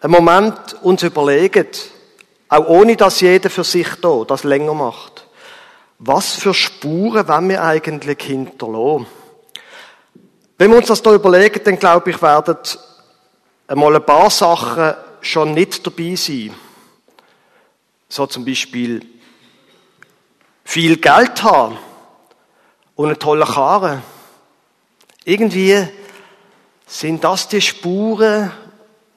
einen 0.00 0.12
Moment 0.12 0.76
uns 0.82 1.02
überlegen, 1.02 1.68
auch 2.48 2.68
ohne 2.68 2.94
dass 2.96 3.20
jeder 3.20 3.48
für 3.48 3.64
sich 3.64 3.88
da 4.02 4.24
das 4.26 4.44
länger 4.44 4.74
macht, 4.74 5.26
was 5.98 6.34
für 6.34 6.52
Spuren 6.52 7.26
wollen 7.26 7.48
wir 7.48 7.62
eigentlich 7.62 8.22
hinterlassen? 8.22 9.06
Wenn 10.58 10.70
wir 10.70 10.76
uns 10.76 10.88
das 10.88 11.02
da 11.02 11.14
überlegen, 11.14 11.60
dann 11.64 11.78
glaube 11.78 12.10
ich, 12.10 12.20
werden 12.20 12.62
einmal 13.66 13.96
ein 13.96 14.04
paar 14.04 14.28
Sachen 14.28 14.94
schon 15.20 15.54
nicht 15.54 15.86
dabei 15.86 16.14
sein. 16.14 16.54
So 18.08 18.26
zum 18.26 18.44
Beispiel 18.44 19.00
viel 20.64 20.96
Geld 20.96 21.42
haben 21.42 21.78
und 22.96 23.06
einen 23.06 23.18
tollen 23.18 23.46
Karren. 23.46 24.02
Irgendwie 25.24 25.88
sind 26.86 27.24
das 27.24 27.48
die 27.48 27.60
Spuren, 27.60 28.50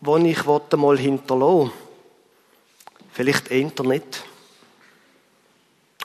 die 0.01 0.32
ich 0.32 0.46
mal 0.46 0.98
hinterlassen 0.98 1.72
Vielleicht 3.12 3.48
Internet. 3.48 4.24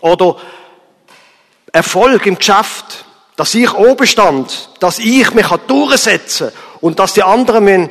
Oder 0.00 0.36
Erfolg 1.70 2.24
im 2.24 2.38
Geschäft, 2.38 3.04
dass 3.36 3.54
ich 3.54 3.72
oben 3.74 4.06
stand, 4.06 4.70
dass 4.80 4.98
ich 4.98 5.32
mich 5.34 5.46
durchsetzen 5.46 6.48
kann 6.48 6.58
und 6.80 6.98
dass 6.98 7.12
die 7.12 7.22
anderen 7.22 7.64
müssen. 7.64 7.90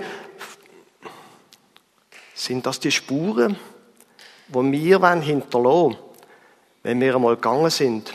Sind 2.34 2.65
das 2.65 2.79
die 2.79 2.91
Spuren, 2.91 3.58
die 4.48 4.72
wir 4.72 5.12
hinterlassen 5.22 5.62
wollen, 5.62 5.98
wenn 6.84 7.00
wir 7.00 7.16
einmal 7.16 7.36
gegangen 7.36 7.70
sind? 7.70 8.14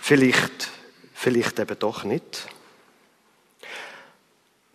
Vielleicht, 0.00 0.70
vielleicht 1.12 1.58
eben 1.58 1.78
doch 1.78 2.04
nicht. 2.04 2.46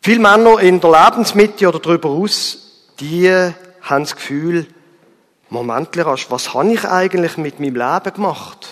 Viele 0.02 0.20
Männer 0.20 0.60
in 0.60 0.80
der 0.82 0.92
Lebensmitte 0.92 1.68
oder 1.68 1.80
darüber 1.80 2.10
aus, 2.10 2.88
die 3.00 3.30
haben 3.30 4.04
das 4.04 4.16
Gefühl, 4.16 4.68
Moment, 5.50 5.96
was 5.98 6.54
habe 6.54 6.74
ich 6.74 6.86
eigentlich 6.86 7.38
mit 7.38 7.60
meinem 7.60 7.76
Leben 7.76 8.14
gemacht? 8.14 8.68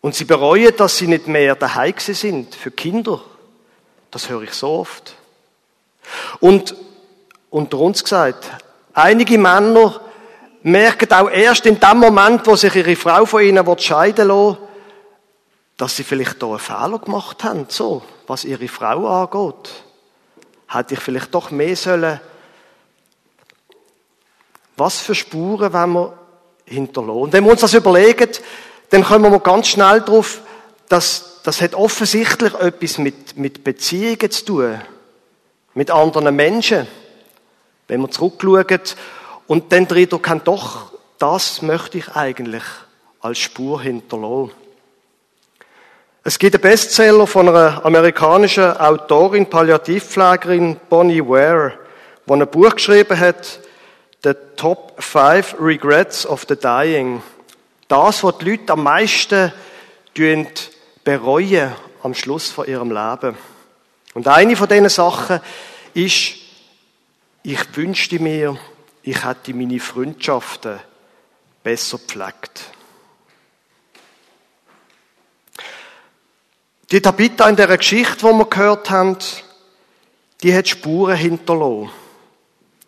Und 0.00 0.14
sie 0.14 0.24
bereuen, 0.24 0.76
dass 0.76 0.98
sie 0.98 1.06
nicht 1.06 1.28
mehr 1.28 1.54
daheim 1.54 1.94
sind 1.98 2.54
für 2.54 2.72
Kinder. 2.72 3.20
Das 4.10 4.28
höre 4.28 4.42
ich 4.42 4.52
so 4.52 4.70
oft. 4.70 5.14
Und 6.40 6.74
unter 7.50 7.78
uns 7.78 8.02
gesagt, 8.02 8.50
einige 8.92 9.38
Männer 9.38 10.00
merken 10.62 11.12
auch 11.12 11.30
erst 11.30 11.66
in 11.66 11.78
dem 11.78 11.98
Moment, 11.98 12.46
wo 12.46 12.56
sich 12.56 12.74
ihre 12.74 12.96
Frau 12.96 13.24
von 13.26 13.42
ihnen 13.42 13.78
scheiden 13.78 14.28
lassen 14.28 14.58
dass 15.78 15.96
sie 15.96 16.04
vielleicht 16.04 16.40
da 16.40 16.46
einen 16.46 16.58
Fehler 16.60 16.98
gemacht 17.00 17.42
haben, 17.42 17.66
so, 17.68 18.02
was 18.28 18.44
ihre 18.44 18.68
Frau 18.68 19.08
angeht 19.08 19.70
hätte 20.72 20.94
ich 20.94 21.00
vielleicht 21.00 21.34
doch 21.34 21.50
mehr 21.50 21.76
sollen. 21.76 22.20
Was 24.76 25.00
für 25.00 25.14
Spuren 25.14 25.72
wollen 25.72 25.92
wir 25.92 26.18
hinterlassen? 26.64 27.20
Und 27.20 27.32
wenn 27.32 27.44
wir 27.44 27.52
uns 27.52 27.60
das 27.60 27.74
überlegen, 27.74 28.30
dann 28.90 29.04
kommen 29.04 29.30
wir 29.30 29.40
ganz 29.40 29.68
schnell 29.68 30.00
darauf, 30.00 30.40
dass 30.88 31.40
das 31.42 31.60
hat 31.60 31.74
offensichtlich 31.74 32.54
etwas 32.54 32.98
mit, 32.98 33.36
mit 33.36 33.64
Beziehungen 33.64 34.30
zu 34.30 34.44
tun. 34.44 34.80
Mit 35.74 35.90
anderen 35.90 36.34
Menschen. 36.36 36.86
Wenn 37.88 38.00
wir 38.00 38.10
zurückschauen 38.10 38.80
und 39.46 39.72
dann 39.72 39.86
drin 39.86 40.08
kann 40.22 40.42
doch, 40.44 40.92
das 41.18 41.62
möchte 41.62 41.98
ich 41.98 42.08
eigentlich 42.08 42.64
als 43.20 43.38
Spur 43.38 43.80
hinterlassen. 43.80 44.52
Es 46.24 46.38
gibt 46.38 46.54
einen 46.54 46.62
Bestseller 46.62 47.26
von 47.26 47.48
einer 47.48 47.84
amerikanischen 47.84 48.76
Autorin, 48.76 49.50
Palliativpflegerin 49.50 50.78
Bonnie 50.88 51.20
Ware, 51.20 51.72
die 52.26 52.32
ein 52.32 52.46
Buch 52.46 52.74
geschrieben 52.76 53.18
hat, 53.18 53.60
The 54.22 54.34
Top 54.54 54.94
Five 55.02 55.56
Regrets 55.60 56.24
of 56.24 56.46
the 56.48 56.54
Dying. 56.54 57.22
Das, 57.88 58.22
was 58.22 58.38
die 58.38 58.50
Leute 58.50 58.72
am 58.72 58.84
meisten 58.84 59.52
bereuen 61.02 61.72
am 62.02 62.14
Schluss 62.14 62.50
von 62.50 62.66
ihrem 62.66 62.90
Leben. 62.90 63.36
Und 64.14 64.28
eine 64.28 64.56
von 64.56 64.68
diesen 64.68 64.88
Sachen 64.88 65.40
ist, 65.94 66.34
ich 67.42 67.76
wünschte 67.76 68.20
mir, 68.20 68.56
ich 69.02 69.24
hätte 69.24 69.54
meine 69.54 69.80
Freundschaften 69.80 70.78
besser 71.62 71.98
pflegt. 71.98 72.72
Die 76.90 77.00
Tabitha 77.00 77.48
in 77.48 77.56
der 77.56 77.76
Geschichte, 77.76 78.18
die 78.18 78.32
wir 78.32 78.44
gehört 78.44 78.90
haben, 78.90 79.16
die 80.42 80.54
hat 80.54 80.68
Spuren 80.68 81.16
hinterlassen. 81.16 81.90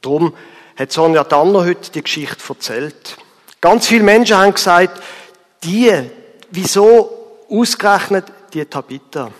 Darum 0.02 0.34
hat 0.76 0.92
Sonja 0.92 1.24
Danner 1.24 1.64
heute 1.64 1.90
die 1.90 2.02
Geschichte 2.02 2.42
erzählt. 2.48 3.16
Ganz 3.60 3.86
viele 3.86 4.04
Menschen 4.04 4.36
haben 4.36 4.52
gesagt, 4.52 5.02
die, 5.62 5.90
wieso 6.50 7.44
ausgerechnet 7.48 8.26
die 8.52 8.64
Tabitha? 8.66 9.30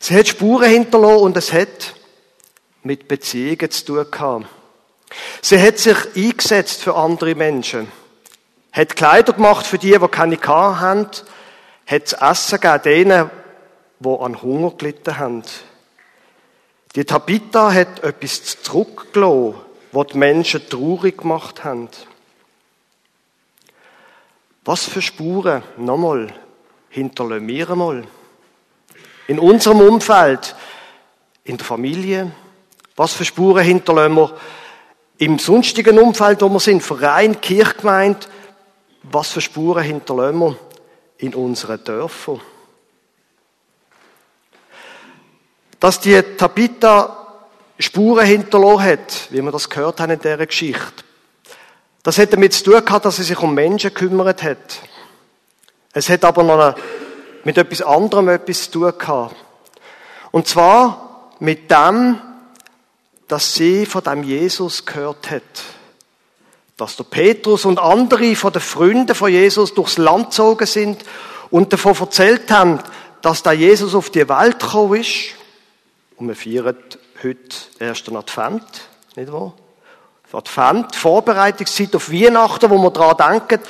Sie 0.00 0.16
hat 0.16 0.26
Spuren 0.26 0.68
hinterlassen 0.68 1.22
und 1.22 1.36
es 1.36 1.52
hat 1.52 1.94
mit 2.82 3.06
Beziehungen 3.06 3.70
zu 3.70 3.84
tun 3.84 4.10
gehabt. 4.10 4.46
Sie 5.42 5.60
hat 5.60 5.78
sich 5.78 5.96
eingesetzt 6.16 6.82
für 6.82 6.94
andere 6.94 7.34
Menschen. 7.34 7.88
hat 8.72 8.96
Kleider 8.96 9.32
gemacht 9.32 9.66
für 9.66 9.78
die, 9.78 9.98
die 9.98 10.08
keine 10.08 10.38
haben, 10.40 11.06
hat 11.86 12.12
das 12.12 12.12
Essen 12.12 12.60
gegeben 12.60 12.82
denen, 12.84 13.30
die 13.98 14.08
an 14.08 14.42
Hunger 14.42 14.70
gelitten 14.76 15.18
haben. 15.18 15.42
Die 16.94 17.04
Tabitha 17.04 17.72
hat 17.72 18.02
etwas 18.02 18.62
zurückgelassen, 18.62 19.54
was 19.92 20.06
die 20.08 20.18
Menschen 20.18 20.68
traurig 20.68 21.18
gemacht 21.18 21.64
haben. 21.64 21.88
Was 24.64 24.84
für 24.84 25.02
Spuren, 25.02 25.62
nochmal, 25.76 26.32
hinterlassen 26.90 27.48
wir 27.48 27.70
einmal? 27.70 28.04
In 29.26 29.38
unserem 29.38 29.80
Umfeld, 29.80 30.54
in 31.44 31.56
der 31.56 31.66
Familie, 31.66 32.32
was 32.96 33.14
für 33.14 33.24
Spuren 33.24 33.64
hinterlassen 33.64 34.14
wir 34.14 34.36
im 35.20 35.38
sonstigen 35.38 35.98
Umfeld, 35.98 36.40
wo 36.40 36.48
wir 36.48 36.60
sind, 36.60 36.82
Verein, 36.82 37.42
Kirchgemeinde, 37.42 38.20
was 39.02 39.28
für 39.28 39.42
Spuren 39.42 39.84
hinterlassen 39.84 40.40
wir 40.40 40.56
in 41.18 41.34
unseren 41.34 41.84
Dörfern? 41.84 42.40
Dass 45.78 46.00
die 46.00 46.22
Tabitha 46.38 47.36
Spuren 47.78 48.24
hinterlassen 48.24 48.82
hat, 48.82 49.28
wie 49.28 49.42
wir 49.42 49.52
das 49.52 49.68
gehört 49.68 50.00
haben 50.00 50.12
in 50.12 50.20
dieser 50.20 50.46
Geschichte, 50.46 51.04
das 52.02 52.16
hat 52.16 52.32
damit 52.32 52.54
zu 52.54 52.64
tun 52.64 52.82
gehabt, 52.82 53.04
dass 53.04 53.16
sie 53.16 53.24
sich 53.24 53.38
um 53.40 53.54
Menschen 53.54 53.92
gekümmert 53.92 54.42
hat. 54.42 54.80
Es 55.92 56.08
hat 56.08 56.24
aber 56.24 56.42
noch 56.42 56.76
mit 57.44 57.58
etwas 57.58 57.82
anderem 57.82 58.30
etwas 58.30 58.70
zu 58.70 58.80
tun 58.80 58.98
gehabt. 58.98 59.36
Und 60.30 60.48
zwar 60.48 61.34
mit 61.40 61.70
dem, 61.70 62.18
dass 63.30 63.54
sie 63.54 63.86
von 63.86 64.02
dem 64.02 64.24
Jesus 64.24 64.84
gehört 64.84 65.30
hat. 65.30 65.42
Dass 66.76 66.96
der 66.96 67.04
Petrus 67.04 67.64
und 67.64 67.78
andere 67.78 68.34
von 68.34 68.52
den 68.52 68.60
Freunden 68.60 69.14
von 69.14 69.30
Jesus 69.30 69.72
durchs 69.72 69.98
Land 69.98 70.30
gezogen 70.30 70.66
sind 70.66 71.04
und 71.50 71.72
davon 71.72 71.96
erzählt 71.96 72.50
haben, 72.50 72.80
dass 73.22 73.44
da 73.44 73.52
Jesus 73.52 73.94
auf 73.94 74.10
die 74.10 74.28
Welt 74.28 74.58
gekommen 74.58 75.00
ist. 75.00 75.34
Und 76.16 76.26
wir 76.26 76.34
feiern 76.34 76.76
heute 77.22 77.56
ersten 77.78 78.16
Advent, 78.16 78.64
nicht 79.14 79.30
wahr? 79.30 79.54
Advent, 80.32 80.96
Vorbereitungszeit 80.96 81.94
auf 81.94 82.10
Weihnachten, 82.10 82.68
wo 82.68 82.78
wir 82.78 82.90
daran 82.90 83.38
denken, 83.38 83.60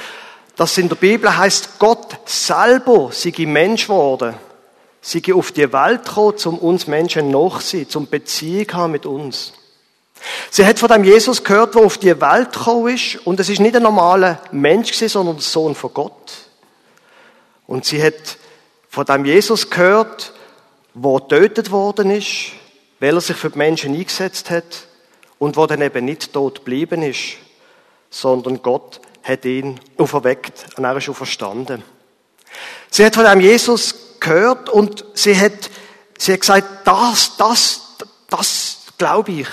dass 0.57 0.79
in 0.79 0.89
der 0.89 0.97
Bibel 0.97 1.37
heißt, 1.37 1.79
Gott 1.79 2.19
selber 2.27 3.11
sei 3.13 3.33
Mensch 3.47 3.89
geworden, 3.89 4.35
sei 5.01 5.23
auf 5.35 5.53
die 5.53 5.73
Welt 5.73 6.05
gekommen, 6.05 6.37
um 6.45 6.59
uns 6.59 6.87
Menschen 6.87 7.31
nachzusein, 7.31 7.89
zum 7.89 8.09
Beziehung 8.09 8.73
haben 8.73 8.93
mit 8.93 9.07
uns. 9.07 9.55
Sie 10.51 10.67
hat 10.67 10.79
von 10.79 10.89
dem 10.89 11.05
Jesus 11.05 11.43
gehört, 11.45 11.75
der 11.75 11.83
auf 11.83 11.99
die 11.99 12.21
Welt 12.21 12.53
gekommen 12.53 12.95
ist, 12.95 13.17
und 13.27 13.41
es 13.41 13.49
ist 13.49 13.61
nicht 13.61 13.77
ein 13.77 13.83
normaler 13.83 14.43
Mensch 14.53 14.93
gewesen, 14.93 15.09
sondern 15.09 15.37
der 15.37 15.45
Sohn 15.45 15.75
von 15.75 15.95
Gott. 15.95 16.33
Und 17.67 17.85
sie 17.85 18.03
hat 18.03 18.39
von 18.89 19.07
dem 19.07 19.25
Jesus 19.25 19.71
gehört, 19.71 20.35
der 20.95 21.21
getötet 21.21 21.71
worden 21.71 22.11
ist, 22.11 22.53
weil 22.99 23.15
er 23.15 23.21
sich 23.21 23.37
für 23.37 23.51
die 23.51 23.59
Menschen 23.59 23.95
eingesetzt 23.95 24.51
hat 24.51 24.87
und 25.39 25.57
wo 25.57 25.67
dann 25.67 25.81
eben 25.81 26.05
nicht 26.05 26.33
tot 26.33 26.57
geblieben 26.57 27.03
ist, 27.03 27.37
sondern 28.11 28.61
Gott 28.61 29.01
hat 29.23 29.45
ihn 29.45 29.79
auferweckt 29.97 30.67
und 30.77 30.85
er 30.85 30.97
ist 30.97 31.09
auch 31.09 31.15
verstanden. 31.15 31.83
Sie 32.91 33.05
hat 33.05 33.15
von 33.15 33.25
einem 33.25 33.41
Jesus 33.41 34.10
gehört 34.21 34.69
und 34.69 35.05
sie 35.15 35.39
hat, 35.39 35.71
sie 36.19 36.33
hat 36.35 36.41
gesagt, 36.41 36.67
das, 36.85 37.37
das, 37.37 37.81
das 38.29 38.77
glaube 38.99 39.33
ich. 39.33 39.49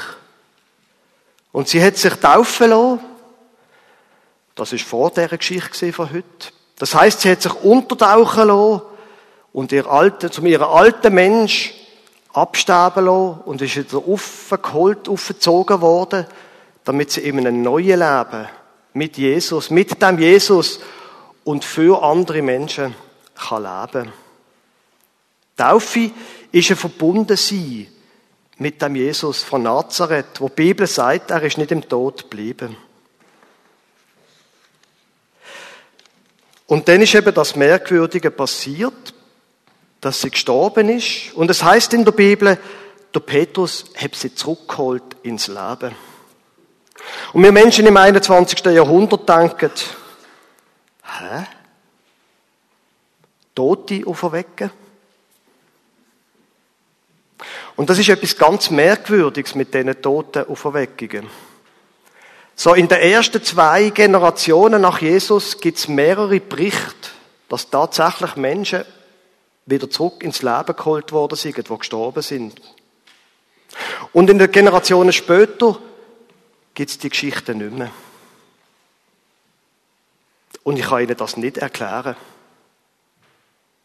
Und 1.52 1.68
sie 1.68 1.84
hat 1.84 1.98
sich 1.98 2.14
taufen 2.16 2.70
lassen. 2.70 3.00
Das 4.56 4.74
ist 4.74 4.86
vor 4.86 5.12
der 5.12 5.30
Geschichte 5.30 5.94
von 5.94 6.12
heute. 6.12 6.24
Das 6.78 6.94
heißt, 6.94 7.22
sie 7.22 7.32
hat 7.32 7.42
sich 7.42 7.54
untertauchen 7.64 8.48
lassen 8.48 8.82
und 9.54 9.72
ihr 9.72 9.88
alte, 9.88 10.30
zum 10.30 10.46
ihren 10.46 10.68
alten 10.68 11.14
Mensch 11.14 11.74
absterben 12.34 13.06
lassen 13.06 13.42
und 13.46 13.62
ist 13.62 13.76
wieder 13.78 13.98
aufgeholt, 13.98 15.10
aufgezogen 15.10 15.82
worden, 15.82 16.28
damit 16.84 17.12
sie 17.12 17.22
in 17.22 17.40
einem 17.40 17.64
neuen 17.64 18.00
Leben 18.00 18.48
mit 18.94 19.18
Jesus, 19.18 19.70
mit 19.70 20.02
dem 20.02 20.20
Jesus 20.20 20.80
und 21.44 21.64
für 21.64 22.04
andere 22.04 22.42
Menschen 22.42 22.94
kann 23.36 23.64
leben. 23.64 24.14
Taufe 25.58 26.12
ist 26.52 26.70
ein 26.70 26.78
Verbundensein 26.78 27.88
mit 28.60 28.82
dem 28.82 28.96
Jesus 28.96 29.44
von 29.44 29.64
Nazareth, 29.64 30.40
wo 30.40 30.48
die 30.48 30.56
Bibel 30.56 30.88
sagt, 30.88 31.32
er 31.32 31.44
ist 31.44 31.58
nicht 31.58 31.72
im 31.72 31.88
Tod 31.88 32.30
geblieben. 32.30 32.78
Und 36.68 36.88
dann 36.88 37.02
ist 37.02 37.16
eben 37.16 37.34
das 37.34 37.56
Merkwürdige 37.56 38.32
passiert 38.32 39.14
dass 40.02 40.22
sie 40.22 40.30
gestorben 40.30 40.90
ist. 40.90 41.34
Und 41.34 41.50
es 41.50 41.64
heißt 41.64 41.94
in 41.94 42.06
der 42.06 42.12
Bibel, 42.12 42.58
der 43.14 43.20
Petrus 43.20 43.86
hat 43.96 44.16
sie 44.16 44.34
zurückgeholt 44.34 45.04
ins 45.24 45.48
Leben. 45.48 45.96
Und 47.34 47.44
wir 47.44 47.52
Menschen 47.52 47.86
im 47.86 47.98
21. 47.98 48.66
Jahrhundert 48.66 49.28
denken, 49.28 49.72
hä? 51.04 51.46
Tote 53.56 54.04
auferwecken? 54.06 54.72
Und 57.78 57.90
das 57.90 58.00
ist 58.00 58.10
etwas 58.10 58.36
ganz 58.36 58.72
Merkwürdiges 58.72 59.56
mit 59.56 59.74
diesen 59.74 60.02
toten 60.02 60.48
Auferweckungen. 60.50 61.30
So 62.56 62.74
in 62.74 62.88
den 62.88 63.00
ersten 63.00 63.44
zwei 63.44 63.92
Generationen 63.92 64.82
nach 64.82 65.00
Jesus 65.00 65.60
gibt 65.60 65.78
es 65.78 65.88
mehrere 65.88 66.40
Berichte, 66.40 67.10
dass 67.50 67.70
tatsächlich 67.70 68.36
Menschen 68.36 68.84
wieder 69.68 69.90
zurück 69.92 70.24
ins 70.24 70.42
Leben 70.42 70.76
geholt 70.76 71.12
worden 71.12 71.36
sind, 71.36 71.56
die 71.56 71.78
gestorben 71.78 72.24
sind. 72.24 72.60
Und 74.12 74.30
in 74.32 74.40
den 74.40 74.52
Generationen 74.52 75.14
später 75.14 75.78
gibt 76.74 76.90
es 76.90 76.98
die 76.98 77.10
Geschichte 77.10 77.54
nicht 77.54 77.74
mehr. 77.74 77.92
Und 80.64 80.80
ich 80.80 80.86
kann 80.86 81.04
Ihnen 81.04 81.16
das 81.16 81.38
nicht 81.38 81.58
erklären. 81.58 82.16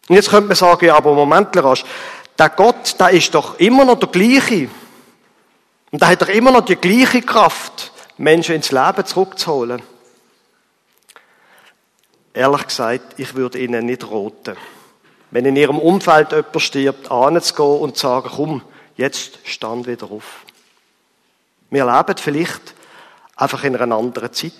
Und 0.08 0.16
jetzt 0.16 0.30
könnte 0.30 0.48
man 0.48 0.56
sagen, 0.56 0.86
ja, 0.86 0.96
aber 0.96 1.14
Moment, 1.14 1.54
Lerasch, 1.54 1.84
der 2.38 2.48
Gott, 2.50 2.98
der 2.98 3.10
ist 3.10 3.34
doch 3.34 3.58
immer 3.58 3.84
noch 3.84 3.98
der 3.98 4.08
gleiche. 4.08 4.68
Und 5.90 6.00
der 6.00 6.08
hat 6.08 6.22
doch 6.22 6.28
immer 6.28 6.50
noch 6.50 6.64
die 6.64 6.76
gleiche 6.76 7.22
Kraft, 7.22 7.92
Menschen 8.16 8.54
ins 8.54 8.72
Leben 8.72 9.04
zurückzuholen. 9.04 9.82
Ehrlich 12.34 12.66
gesagt, 12.66 13.18
ich 13.18 13.34
würde 13.34 13.58
Ihnen 13.58 13.86
nicht 13.86 14.08
roten 14.08 14.56
wenn 15.32 15.46
in 15.46 15.56
ihrem 15.56 15.78
Umfeld 15.78 16.30
jemand 16.30 16.60
stirbt, 16.60 17.10
anzugehen 17.10 17.80
und 17.80 17.96
zu 17.96 18.06
sagen, 18.06 18.30
komm, 18.36 18.62
jetzt 18.96 19.38
stand 19.44 19.86
wieder 19.86 20.10
auf. 20.10 20.44
Wir 21.70 21.86
leben 21.86 22.18
vielleicht 22.18 22.74
einfach 23.34 23.64
in 23.64 23.74
einer 23.74 23.96
anderen 23.96 24.30
Zeit. 24.30 24.52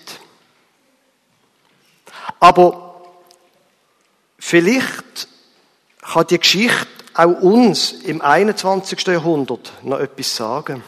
Aber 2.39 3.03
vielleicht 4.39 5.27
kann 6.01 6.25
die 6.25 6.39
Geschichte 6.39 6.87
auch 7.13 7.41
uns 7.41 7.91
im 7.91 8.21
21. 8.21 9.05
Jahrhundert 9.07 9.73
noch 9.83 9.99
etwas 9.99 10.35
sagen. 10.35 10.83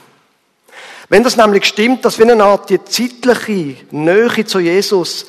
Wenn 1.08 1.24
das 1.24 1.38
nämlich 1.38 1.66
stimmt, 1.66 2.04
dass 2.04 2.18
wir 2.18 2.30
eine 2.30 2.44
Art 2.44 2.70
die 2.70 2.84
zeitliche 2.84 3.78
Nähe 3.92 4.46
zu 4.46 4.60
Jesus 4.60 5.28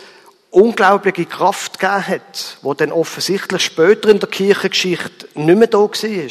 unglaubliche 0.51 1.27
Kraft 1.27 1.79
gegeben 1.79 2.07
hat, 2.07 2.59
wo 2.63 2.73
dann 2.73 2.93
offensichtlich 2.93 3.63
später 3.63 4.09
in 4.09 4.21
der 4.21 4.29
Kirchengeschichte 4.29 5.29
nicht 5.35 5.59
mehr 5.59 5.67
da 5.67 5.79
war. 5.81 6.31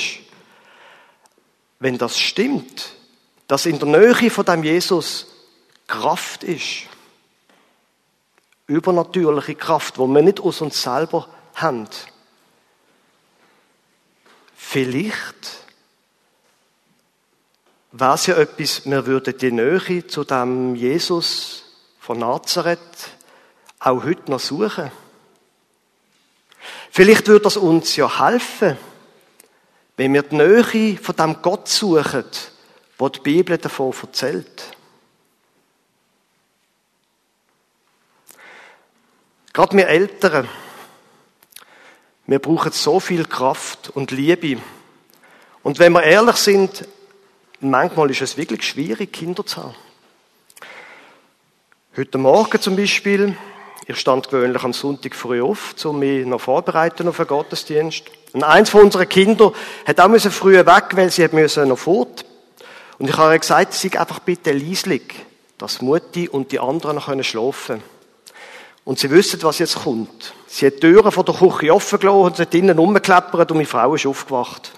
Wenn 1.80 1.98
das 2.00 2.18
stimmt, 2.18 2.94
dass 3.48 3.68
in 3.68 3.78
der 3.78 3.88
Nähe 3.88 4.32
von 4.32 4.46
dem 4.46 4.64
Jesus 4.64 5.28
Kraft 5.86 6.44
ist, 6.44 6.88
übernatürliche 8.66 9.54
Kraft, 9.54 10.00
wo 10.00 10.08
wir 10.08 10.24
nicht 10.24 10.40
aus 10.40 10.62
uns 10.62 10.82
selber 10.82 11.28
haben, 11.54 11.88
vielleicht 14.76 15.64
wäre 17.94 18.16
es 18.16 18.26
ja 18.26 18.36
etwas, 18.36 18.86
wir 18.86 19.06
würden 19.06 19.38
die 19.38 19.54
Nähe 19.54 20.06
zu 20.06 20.26
dem 20.26 20.76
Jesus 20.76 21.64
von 21.98 22.20
Nazareth 22.20 22.80
auch 23.80 24.04
heute 24.04 24.30
noch 24.30 24.42
suchen. 24.42 24.92
Vielleicht 26.92 27.26
würde 27.30 27.46
das 27.46 27.56
uns 27.56 27.96
ja 27.96 28.20
helfen, 28.28 28.76
wenn 29.96 30.14
wir 30.14 30.24
die 30.24 30.36
Nähe 30.36 30.98
von 30.98 31.16
dem 31.16 31.42
Gott 31.42 31.70
suchen, 31.70 32.26
wo 32.98 33.08
die 33.08 33.22
Bibel 33.22 33.58
davon 33.58 33.94
erzählt. 34.02 34.76
Gerade 39.54 39.78
wir 39.78 39.88
Eltern, 39.88 40.50
wir 42.28 42.40
brauchen 42.40 42.72
so 42.72 43.00
viel 43.00 43.26
Kraft 43.26 43.92
und 43.94 44.12
Liebe. 44.12 44.62
Und 45.62 45.80
wenn 45.80 45.94
wir 45.94 46.04
ehrlich 46.04 46.38
sind, 46.38 46.88
manchmal 47.60 48.10
ist 48.12 48.22
es 48.22 48.38
wirklich 48.38 48.64
schwierig, 48.64 49.14
Kinder 49.14 49.46
zu 49.46 49.64
haben. 49.64 49.76
Heute 51.96 52.18
Morgen 52.18 52.60
zum 52.60 52.76
Beispiel 52.76 53.38
Ich 53.88 54.00
stand 54.00 54.30
gewöhnlich 54.30 54.64
am 54.64 54.74
Sonntag 54.74 55.14
früh 55.14 55.44
auf, 55.44 55.76
um 55.84 56.00
mich 56.00 56.26
noch 56.26 56.42
vorbereiten 56.42 57.08
auf 57.08 57.18
den 57.18 57.28
Gottesdienst. 57.28 58.06
Und 58.34 58.44
eins 58.44 58.72
von 58.72 58.82
unseren 58.82 59.08
Kindern 59.08 59.54
hat 59.86 60.00
auch 60.00 60.10
früh 60.32 60.56
weg, 60.56 60.86
weil 60.94 61.12
sie 61.12 61.28
noch 61.68 61.78
fort. 61.78 62.26
Und 62.98 63.10
ich 63.10 63.16
habe 63.16 63.34
ihr 63.34 63.40
gesagt, 63.40 63.74
sei 63.74 64.00
einfach 64.00 64.20
bitte 64.20 64.52
leislich, 64.54 65.14
dass 65.60 65.84
Mutti 65.84 66.28
und 66.28 66.52
die 66.52 66.60
anderen 66.60 66.96
noch 66.96 67.24
schlafen 67.24 67.80
können. 67.80 67.95
Und 68.86 69.00
sie 69.00 69.10
wissen, 69.10 69.42
was 69.42 69.60
jetzt 69.60 69.84
kommt. 69.84 70.34
Sie 70.48 70.68
hat 70.68 70.76
die 70.76 70.80
Türen 70.82 71.12
von 71.12 71.26
der 71.26 71.36
Küche 71.36 71.74
offen 71.74 72.00
gelassen 72.00 72.20
und 72.22 72.36
sie 72.38 72.44
hat 72.44 72.54
innen 72.54 72.78
rumgekleppert 72.78 73.52
und 73.52 73.58
meine 73.58 73.68
Frau 73.68 73.96
ist 73.96 74.06
aufgewacht. 74.06 74.72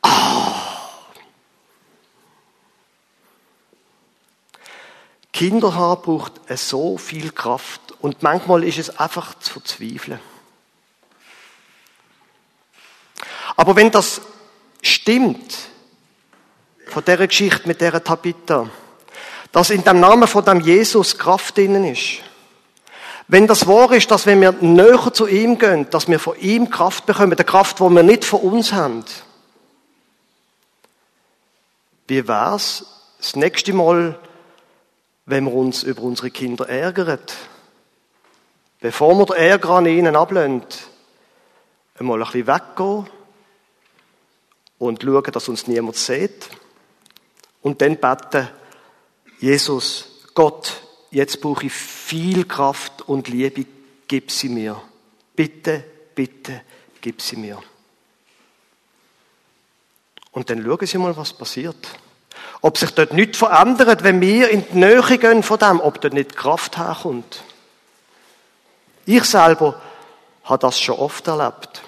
Ah! 0.00 0.54
Kinder 5.32 5.74
haben 5.74 6.00
braucht 6.00 6.32
so 6.56 6.96
viel 6.96 7.30
Kraft 7.30 7.80
und 8.00 8.22
manchmal 8.22 8.64
ist 8.64 8.78
es 8.78 8.98
einfach 8.98 9.38
zu 9.38 9.52
verzweifeln. 9.52 10.18
Aber 13.56 13.76
wenn 13.76 13.90
das 13.90 14.22
stimmt, 14.80 15.58
von 16.86 17.04
der 17.04 17.26
Geschichte 17.26 17.68
mit 17.68 17.80
der 17.80 18.02
Tabitha, 18.02 18.70
dass 19.52 19.70
in 19.70 19.84
dem 19.84 20.00
Namen 20.00 20.26
von 20.26 20.44
dem 20.44 20.60
Jesus 20.60 21.18
Kraft 21.18 21.58
innen 21.58 21.84
ist, 21.84 22.20
wenn 23.28 23.46
das 23.46 23.66
wahr 23.66 23.92
ist, 23.92 24.10
dass 24.10 24.26
wenn 24.26 24.40
wir 24.40 24.52
näher 24.52 25.12
zu 25.12 25.26
ihm 25.26 25.58
gehen, 25.58 25.90
dass 25.90 26.08
wir 26.08 26.20
von 26.20 26.38
ihm 26.38 26.70
Kraft 26.70 27.06
bekommen, 27.06 27.32
eine 27.32 27.44
Kraft, 27.44 27.80
die 27.80 27.82
wir 27.82 28.02
nicht 28.02 28.24
von 28.24 28.40
uns 28.40 28.72
haben, 28.72 29.04
wie 32.06 32.28
wär's 32.28 32.84
das 33.18 33.34
nächste 33.34 33.72
Mal, 33.72 34.18
wenn 35.24 35.44
wir 35.44 35.52
uns 35.52 35.82
über 35.82 36.02
unsere 36.02 36.30
Kinder 36.30 36.68
ärgern. 36.68 37.18
Bevor 38.80 39.16
wir 39.16 39.26
den 39.26 39.36
Ärger 39.36 39.70
an 39.70 39.86
ihnen 39.86 40.14
ablehnen, 40.14 40.62
einmal 41.98 42.22
ein 42.22 42.26
bisschen 42.26 42.46
weggehen 42.46 43.08
und 44.78 45.02
schauen, 45.02 45.32
dass 45.32 45.48
uns 45.48 45.66
niemand 45.66 45.96
sieht. 45.96 46.48
Und 47.62 47.80
dann 47.82 47.96
beten, 47.96 48.48
Jesus, 49.40 50.22
Gott, 50.34 50.85
jetzt 51.10 51.40
brauche 51.40 51.66
ich 51.66 51.72
viel 51.72 52.44
Kraft 52.44 53.02
und 53.08 53.28
Liebe, 53.28 53.66
gib 54.08 54.30
sie 54.30 54.48
mir. 54.48 54.80
Bitte, 55.34 55.84
bitte, 56.14 56.62
gib 57.00 57.20
sie 57.20 57.36
mir. 57.36 57.62
Und 60.32 60.50
dann 60.50 60.62
schauen 60.62 60.86
Sie 60.86 60.98
mal, 60.98 61.16
was 61.16 61.32
passiert. 61.32 61.76
Ob 62.60 62.76
sich 62.76 62.90
dort 62.90 63.14
nichts 63.14 63.38
verändert, 63.38 64.02
wenn 64.02 64.20
wir 64.20 64.50
in 64.50 64.66
die 64.68 64.78
Nähe 64.78 65.18
gehen 65.18 65.42
von 65.42 65.58
dem, 65.58 65.80
ob 65.80 66.00
dort 66.00 66.12
nicht 66.12 66.36
Kraft 66.36 66.76
herkommt. 66.76 67.42
Ich 69.06 69.24
selber 69.24 69.80
habe 70.44 70.58
das 70.58 70.78
schon 70.78 70.96
oft 70.98 71.26
erlebt. 71.26 71.82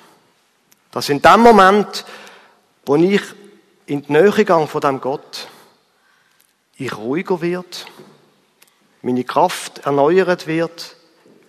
Dass 0.90 1.08
in 1.08 1.20
dem 1.20 1.40
Moment, 1.40 2.04
wo 2.86 2.96
ich 2.96 3.22
in 3.86 4.02
die 4.02 4.12
Nähe 4.12 4.32
gehe 4.32 4.66
von 4.66 4.80
dem 4.80 5.00
Gott, 5.00 5.48
ich 6.76 6.96
ruhiger 6.96 7.40
wird, 7.40 7.86
meine 9.02 9.24
Kraft 9.24 9.78
erneuert 9.78 10.46
wird, 10.46 10.96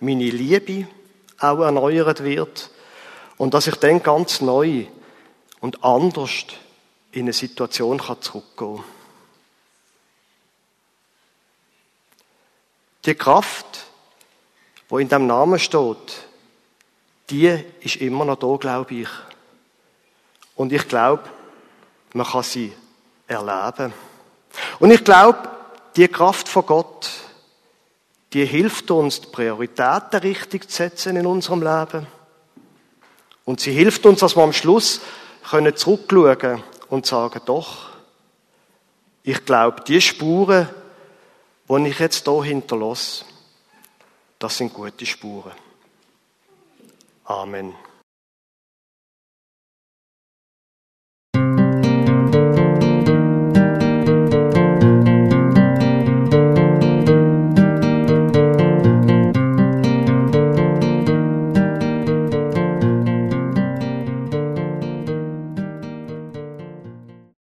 meine 0.00 0.30
Liebe 0.30 0.86
auch 1.38 1.60
erneuert 1.60 2.22
wird 2.22 2.70
und 3.36 3.54
dass 3.54 3.66
ich 3.66 3.76
dann 3.76 4.02
ganz 4.02 4.40
neu 4.40 4.86
und 5.60 5.82
anders 5.84 6.44
in 7.12 7.22
eine 7.22 7.32
Situation 7.32 8.00
zurückgehen 8.00 8.76
kann. 8.76 8.84
Die 13.04 13.14
Kraft, 13.14 13.86
wo 14.88 14.98
in 14.98 15.08
dem 15.08 15.26
Namen 15.26 15.58
steht, 15.58 16.26
die 17.30 17.64
ist 17.80 17.96
immer 17.96 18.24
noch 18.24 18.36
da, 18.36 18.56
glaube 18.56 18.94
ich. 18.94 19.08
Und 20.54 20.72
ich 20.72 20.86
glaube, 20.86 21.24
man 22.12 22.26
kann 22.26 22.42
sie 22.42 22.72
erleben. 23.26 23.94
Und 24.78 24.90
ich 24.90 25.02
glaube, 25.02 25.48
die 25.96 26.08
Kraft 26.08 26.48
von 26.48 26.66
Gott, 26.66 27.10
die 28.32 28.44
hilft 28.44 28.90
uns, 28.90 29.20
die 29.20 29.28
Prioritäten 29.28 30.20
richtig 30.20 30.70
zu 30.70 30.76
setzen 30.76 31.16
in 31.16 31.26
unserem 31.26 31.62
Leben. 31.62 32.06
Und 33.44 33.60
sie 33.60 33.72
hilft 33.72 34.06
uns, 34.06 34.20
dass 34.20 34.36
wir 34.36 34.42
am 34.42 34.52
Schluss 34.52 35.00
können 35.48 35.74
zurückschauen 35.74 36.62
und 36.88 37.06
sagen, 37.06 37.40
doch, 37.44 37.90
ich 39.22 39.44
glaube, 39.44 39.82
die 39.82 40.00
Spuren, 40.00 40.68
die 41.68 41.88
ich 41.88 41.98
jetzt 41.98 42.24
hier 42.24 42.44
hinterlasse, 42.44 43.24
das 44.38 44.56
sind 44.56 44.72
gute 44.72 45.04
Spuren. 45.04 45.52
Amen. 47.24 47.74